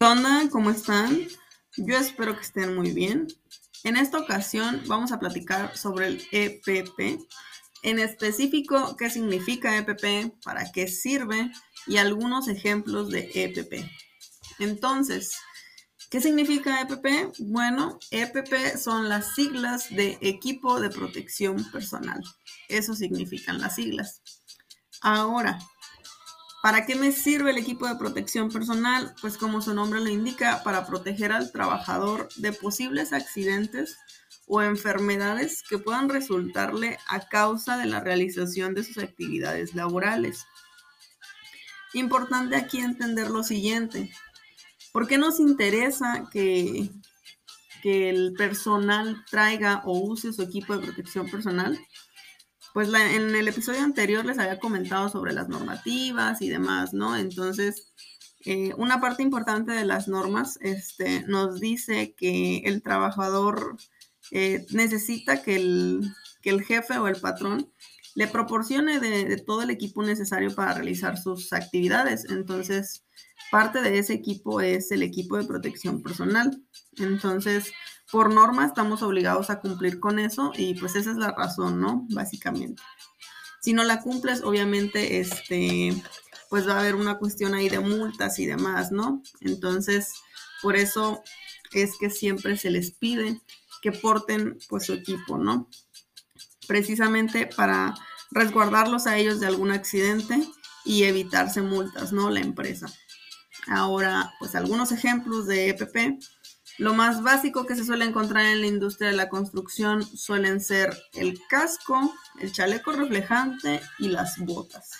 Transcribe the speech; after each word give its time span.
¿Qué 0.00 0.06
onda? 0.06 0.48
¿Cómo 0.52 0.70
están? 0.70 1.26
Yo 1.76 1.96
espero 1.96 2.36
que 2.36 2.42
estén 2.42 2.76
muy 2.76 2.92
bien. 2.92 3.26
En 3.82 3.96
esta 3.96 4.20
ocasión 4.20 4.80
vamos 4.86 5.10
a 5.10 5.18
platicar 5.18 5.76
sobre 5.76 6.06
el 6.06 6.28
EPP, 6.30 7.20
en 7.82 7.98
específico 7.98 8.94
qué 8.96 9.10
significa 9.10 9.76
EPP, 9.76 10.40
para 10.44 10.70
qué 10.70 10.86
sirve 10.86 11.50
y 11.88 11.96
algunos 11.96 12.46
ejemplos 12.46 13.10
de 13.10 13.28
EPP. 13.34 13.90
Entonces, 14.60 15.34
¿qué 16.10 16.20
significa 16.20 16.80
EPP? 16.80 17.34
Bueno, 17.40 17.98
EPP 18.12 18.76
son 18.76 19.08
las 19.08 19.34
siglas 19.34 19.90
de 19.90 20.16
Equipo 20.20 20.78
de 20.78 20.90
Protección 20.90 21.68
Personal. 21.72 22.22
Eso 22.68 22.94
significan 22.94 23.60
las 23.60 23.74
siglas. 23.74 24.22
Ahora, 25.00 25.58
¿Para 26.68 26.84
qué 26.84 26.96
me 26.96 27.12
sirve 27.12 27.52
el 27.52 27.56
equipo 27.56 27.88
de 27.88 27.94
protección 27.94 28.50
personal? 28.50 29.14
Pues 29.22 29.38
como 29.38 29.62
su 29.62 29.72
nombre 29.72 30.00
lo 30.00 30.10
indica, 30.10 30.62
para 30.62 30.86
proteger 30.86 31.32
al 31.32 31.50
trabajador 31.50 32.28
de 32.36 32.52
posibles 32.52 33.14
accidentes 33.14 33.96
o 34.46 34.60
enfermedades 34.60 35.62
que 35.66 35.78
puedan 35.78 36.10
resultarle 36.10 36.98
a 37.08 37.20
causa 37.20 37.78
de 37.78 37.86
la 37.86 38.00
realización 38.00 38.74
de 38.74 38.84
sus 38.84 38.98
actividades 38.98 39.74
laborales. 39.74 40.44
Importante 41.94 42.56
aquí 42.56 42.80
entender 42.80 43.30
lo 43.30 43.44
siguiente. 43.44 44.12
¿Por 44.92 45.08
qué 45.08 45.16
nos 45.16 45.40
interesa 45.40 46.28
que, 46.30 46.90
el 47.82 48.34
personal 48.36 49.24
traiga 49.30 49.80
o 49.86 49.98
use 49.98 50.34
su 50.34 50.42
equipo 50.42 50.76
de 50.76 50.84
protección 50.84 51.30
personal? 51.30 51.78
Pues 52.74 52.88
en 52.88 53.34
el 53.34 53.48
episodio 53.48 53.82
anterior 53.82 54.24
les 54.24 54.38
había 54.38 54.58
comentado 54.58 55.08
sobre 55.08 55.32
las 55.32 55.48
normativas 55.48 56.42
y 56.42 56.48
demás, 56.48 56.92
¿no? 56.92 57.16
Entonces, 57.16 57.92
eh, 58.44 58.72
una 58.76 59.00
parte 59.00 59.22
importante 59.22 59.72
de 59.72 59.84
las 59.84 60.08
normas 60.08 60.58
este, 60.60 61.22
nos 61.26 61.60
dice 61.60 62.14
que 62.16 62.58
el 62.58 62.82
trabajador 62.82 63.76
eh, 64.30 64.64
necesita 64.70 65.42
que 65.42 65.56
el, 65.56 66.14
el, 66.44 66.62
jefe 66.62 66.98
o 66.98 67.08
el 67.08 67.16
patrón 67.16 67.72
le 68.14 68.26
proporcione 68.26 69.00
de, 69.00 69.36
todo 69.38 69.62
el 69.62 69.70
equipo 69.70 70.02
necesario 70.02 70.54
para 70.54 70.74
realizar 70.74 71.18
sus 71.18 71.52
actividades. 71.52 72.24
Entonces, 72.30 73.04
parte 73.50 73.80
de 73.80 73.98
ese 73.98 74.14
equipo 74.14 74.60
es 74.60 74.90
el 74.90 75.02
equipo 75.02 75.36
de 75.36 75.44
protección 75.44 76.02
personal. 76.02 76.62
Entonces, 76.96 77.72
por 78.10 78.32
norma 78.32 78.64
estamos 78.64 79.02
obligados 79.02 79.50
a 79.50 79.60
cumplir 79.60 80.00
con 80.00 80.18
eso 80.18 80.52
y 80.56 80.74
pues 80.74 80.96
esa 80.96 81.10
es 81.10 81.16
la 81.16 81.32
razón, 81.32 81.80
¿no? 81.80 82.06
Básicamente. 82.10 82.82
Si 83.60 83.72
no 83.72 83.84
la 83.84 84.00
cumples, 84.00 84.42
obviamente, 84.42 85.20
este, 85.20 85.94
pues 86.48 86.66
va 86.66 86.74
a 86.74 86.80
haber 86.80 86.94
una 86.94 87.18
cuestión 87.18 87.54
ahí 87.54 87.68
de 87.68 87.80
multas 87.80 88.38
y 88.38 88.46
demás, 88.46 88.92
¿no? 88.92 89.22
Entonces, 89.40 90.14
por 90.62 90.76
eso 90.76 91.22
es 91.72 91.96
que 91.98 92.08
siempre 92.08 92.56
se 92.56 92.70
les 92.70 92.92
pide 92.92 93.40
que 93.82 93.92
porten 93.92 94.58
pues 94.68 94.86
su 94.86 94.94
equipo, 94.94 95.38
¿no? 95.38 95.68
Precisamente 96.66 97.46
para 97.46 97.94
resguardarlos 98.30 99.06
a 99.06 99.18
ellos 99.18 99.40
de 99.40 99.46
algún 99.46 99.70
accidente 99.70 100.40
y 100.84 101.04
evitarse 101.04 101.60
multas, 101.62 102.12
¿no? 102.12 102.30
La 102.30 102.40
empresa. 102.40 102.86
Ahora, 103.66 104.32
pues 104.38 104.54
algunos 104.54 104.92
ejemplos 104.92 105.46
de 105.46 105.68
EPP 105.68 106.18
lo 106.78 106.94
más 106.94 107.22
básico 107.22 107.66
que 107.66 107.74
se 107.74 107.84
suele 107.84 108.04
encontrar 108.04 108.46
en 108.46 108.60
la 108.60 108.68
industria 108.68 109.10
de 109.10 109.16
la 109.16 109.28
construcción 109.28 110.04
suelen 110.04 110.60
ser 110.60 110.96
el 111.12 111.40
casco, 111.48 112.14
el 112.40 112.52
chaleco 112.52 112.92
reflejante 112.92 113.80
y 113.98 114.08
las 114.08 114.38
botas. 114.38 114.92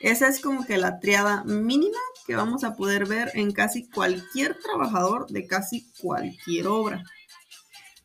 Esa 0.00 0.28
es 0.28 0.40
como 0.40 0.64
que 0.64 0.78
la 0.78 0.98
triada 0.98 1.44
mínima 1.44 1.98
que 2.26 2.36
vamos 2.36 2.64
a 2.64 2.74
poder 2.74 3.06
ver 3.06 3.30
en 3.34 3.52
casi 3.52 3.88
cualquier 3.90 4.58
trabajador 4.58 5.26
de 5.28 5.46
casi 5.46 5.92
cualquier 6.00 6.68
obra. 6.68 7.04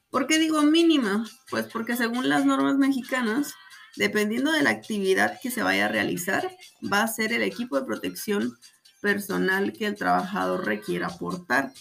¿Por 0.09 0.27
qué 0.27 0.37
digo 0.37 0.61
mínima? 0.61 1.25
Pues 1.49 1.67
porque 1.71 1.95
según 1.95 2.27
las 2.27 2.45
normas 2.45 2.75
mexicanas, 2.75 3.53
dependiendo 3.95 4.51
de 4.51 4.61
la 4.61 4.71
actividad 4.71 5.39
que 5.41 5.51
se 5.51 5.63
vaya 5.63 5.85
a 5.85 5.89
realizar, 5.89 6.51
va 6.91 7.03
a 7.03 7.07
ser 7.07 7.31
el 7.31 7.43
equipo 7.43 7.79
de 7.79 7.85
protección 7.85 8.57
personal 9.01 9.71
que 9.71 9.85
el 9.85 9.95
trabajador 9.95 10.65
requiera 10.65 11.07
aportar 11.07 11.71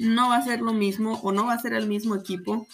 no 0.00 0.30
va 0.30 0.36
a 0.36 0.44
ser 0.44 0.60
lo 0.60 0.72
mismo 0.72 1.20
o 1.22 1.30
no 1.30 1.46
va 1.46 1.54
a 1.54 1.58
ser 1.60 1.74
el 1.74 1.86
mismo 1.86 2.14
equipo 2.16 2.66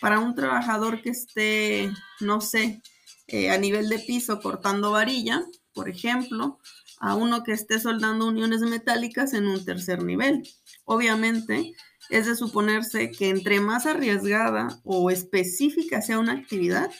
para 0.00 0.18
un 0.18 0.34
trabajador 0.34 1.02
que 1.02 1.10
esté, 1.10 1.92
no 2.20 2.40
sé, 2.40 2.82
eh, 3.26 3.50
a 3.50 3.58
nivel 3.58 3.88
de 3.88 3.98
piso 3.98 4.40
cortando 4.40 4.90
varilla, 4.90 5.44
por 5.74 5.90
ejemplo, 5.90 6.58
a 6.98 7.14
uno 7.14 7.44
que 7.44 7.52
esté 7.52 7.78
soldando 7.78 8.26
uniones 8.26 8.62
metálicas 8.62 9.34
en 9.34 9.46
un 9.46 9.64
tercer 9.64 10.02
nivel. 10.02 10.42
Obviamente, 10.84 11.74
es 12.08 12.26
de 12.26 12.34
suponerse 12.34 13.10
que 13.10 13.28
entre 13.28 13.60
más 13.60 13.84
arriesgada 13.84 14.80
o 14.84 15.10
específica 15.10 16.00
sea 16.00 16.18
una 16.18 16.32
actividad, 16.32 16.90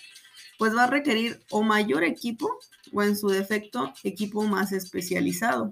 pues 0.58 0.76
va 0.76 0.84
a 0.84 0.88
requerir 0.88 1.42
o 1.50 1.62
mayor 1.62 2.04
equipo 2.04 2.50
o 2.92 3.02
en 3.02 3.16
su 3.16 3.28
defecto 3.28 3.92
equipo 4.04 4.42
más 4.42 4.72
especializado. 4.72 5.70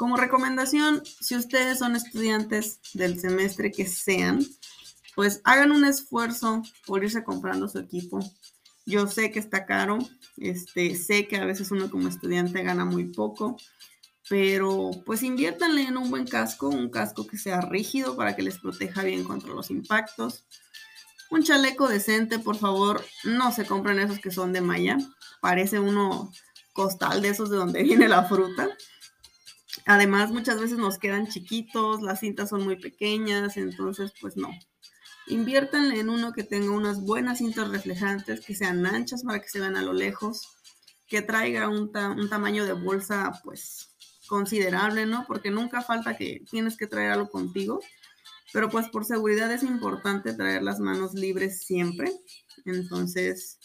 Como 0.00 0.16
recomendación, 0.16 1.02
si 1.04 1.36
ustedes 1.36 1.78
son 1.78 1.94
estudiantes 1.94 2.80
del 2.94 3.20
semestre 3.20 3.70
que 3.70 3.84
sean, 3.84 4.42
pues 5.14 5.42
hagan 5.44 5.72
un 5.72 5.84
esfuerzo 5.84 6.62
por 6.86 7.04
irse 7.04 7.22
comprando 7.22 7.68
su 7.68 7.80
equipo. 7.80 8.18
Yo 8.86 9.06
sé 9.08 9.30
que 9.30 9.38
está 9.38 9.66
caro, 9.66 9.98
este, 10.38 10.96
sé 10.96 11.28
que 11.28 11.36
a 11.36 11.44
veces 11.44 11.70
uno 11.70 11.90
como 11.90 12.08
estudiante 12.08 12.62
gana 12.62 12.86
muy 12.86 13.12
poco, 13.12 13.58
pero 14.26 14.90
pues 15.04 15.22
inviértanle 15.22 15.82
en 15.82 15.98
un 15.98 16.08
buen 16.08 16.26
casco, 16.26 16.70
un 16.70 16.88
casco 16.88 17.26
que 17.26 17.36
sea 17.36 17.60
rígido 17.60 18.16
para 18.16 18.34
que 18.34 18.42
les 18.42 18.58
proteja 18.58 19.02
bien 19.02 19.22
contra 19.22 19.50
los 19.50 19.70
impactos. 19.70 20.46
Un 21.30 21.42
chaleco 21.42 21.90
decente, 21.90 22.38
por 22.38 22.56
favor, 22.56 23.04
no 23.24 23.52
se 23.52 23.66
compren 23.66 23.98
esos 23.98 24.18
que 24.18 24.30
son 24.30 24.54
de 24.54 24.62
malla, 24.62 24.96
parece 25.42 25.78
uno 25.78 26.32
costal 26.72 27.20
de 27.20 27.28
esos 27.28 27.50
de 27.50 27.58
donde 27.58 27.82
viene 27.82 28.08
la 28.08 28.24
fruta. 28.24 28.70
Además, 29.86 30.30
muchas 30.30 30.60
veces 30.60 30.78
nos 30.78 30.98
quedan 30.98 31.28
chiquitos, 31.28 32.02
las 32.02 32.20
cintas 32.20 32.50
son 32.50 32.64
muy 32.64 32.76
pequeñas, 32.76 33.56
entonces 33.56 34.12
pues 34.20 34.36
no. 34.36 34.50
Inviértanle 35.26 36.00
en 36.00 36.10
uno 36.10 36.32
que 36.32 36.42
tenga 36.42 36.70
unas 36.72 37.00
buenas 37.00 37.38
cintas 37.38 37.70
reflejantes, 37.70 38.40
que 38.40 38.54
sean 38.54 38.84
anchas 38.84 39.22
para 39.22 39.40
que 39.40 39.48
se 39.48 39.60
vean 39.60 39.76
a 39.76 39.82
lo 39.82 39.92
lejos, 39.92 40.48
que 41.06 41.22
traiga 41.22 41.68
un, 41.68 41.92
tamaño 41.92 42.64
de 42.64 42.72
bolsa 42.72 43.32
pues 43.44 43.94
considerable, 44.26 45.06
¿no? 45.06 45.24
Porque 45.26 45.50
nunca 45.50 45.82
falta 45.82 46.16
que 46.16 46.42
tienes 46.50 46.76
que 46.76 46.86
traer 46.86 47.12
algo 47.12 47.30
contigo, 47.30 47.80
pero 48.52 48.68
pues 48.70 48.88
por 48.88 49.04
seguridad 49.04 49.50
es 49.52 49.62
importante 49.62 50.34
traer 50.34 50.62
las 50.62 50.80
manos 50.80 51.14
libres 51.14 51.64
siempre. 51.64 52.12
Entonces, 52.64 53.58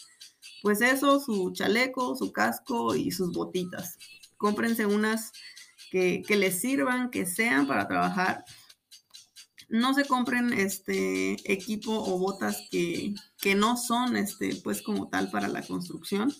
pues 0.62 0.80
eso, 0.80 1.20
su 1.20 1.52
chaleco, 1.52 2.16
su 2.16 2.32
casco 2.32 2.94
y 2.94 3.10
sus 3.10 3.32
botitas. 3.32 3.96
Cómprense 4.36 4.86
unas 4.86 5.32
que, 5.90 6.24
les 6.28 6.60
sirvan, 6.60 7.10
que 7.10 7.26
sean 7.26 7.66
para 7.66 7.88
trabajar. 7.88 8.44
No 9.68 9.94
se 9.94 10.04
compren 10.04 10.52
este 10.52 11.36
equipo 11.52 11.92
o 11.92 12.18
botas 12.18 12.68
que, 12.70 13.14
no 13.56 13.76
son 13.76 14.16
este, 14.16 14.56
pues 14.56 14.82
como 14.82 15.08
tal 15.08 15.30
para 15.30 15.48
la 15.48 15.62
construcción, 15.62 16.32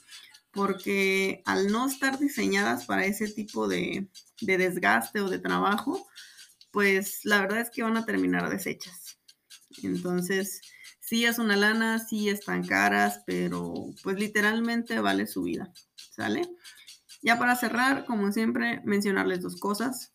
porque 0.51 1.43
al 1.45 1.69
no 1.69 1.87
estar 1.87 2.19
diseñadas 2.19 2.87
para 2.87 3.05
ese 3.05 3.29
tipo 3.29 3.69
de, 3.69 4.09
de 4.41 4.59
desgaste 4.59 5.21
o 5.21 5.29
de 5.29 5.39
trabajo, 5.39 6.07
pues 6.71 7.21
la 7.25 7.41
verdad 7.41 7.61
es 7.61 7.71
que 7.71 7.83
van 7.83 7.97
a 7.97 8.05
terminar 8.05 8.51
deshechas. 8.51 9.19
Entonces, 9.83 10.61
sí 11.01 11.25
es 11.25 11.39
una 11.39 11.57
lana, 11.57 11.99
sí 12.01 12.29
están 12.29 12.67
caras, 12.67 13.23
pero 13.27 13.95
pues 14.03 14.19
literalmente 14.19 14.99
vale 14.99 15.27
su 15.27 15.45
vida, 15.45 15.73
¿sale? 16.11 16.43
Ya 17.27 17.41
para 17.41 17.57
cerrar, 17.57 18.05
como 18.05 18.31
siempre, 18.31 18.81
mencionarles 18.85 19.43
dos 19.43 19.57
cosas. 19.57 20.15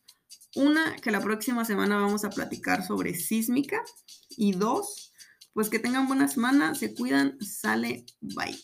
Una, 0.56 0.96
que 0.96 1.10
la 1.10 1.20
próxima 1.20 1.62
semana 1.66 2.00
vamos 2.00 2.24
a 2.24 2.30
platicar 2.30 2.86
sobre 2.86 3.14
sísmica. 3.14 3.82
Y 4.30 4.52
dos, 4.52 5.12
pues 5.52 5.68
que 5.68 5.78
tengan 5.78 6.08
buena 6.08 6.26
semana, 6.26 6.74
se 6.74 6.94
cuidan, 6.94 7.36
sale, 7.42 8.06
bye. 8.22 8.58